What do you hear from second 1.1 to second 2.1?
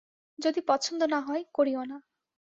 না হয়, করিও না।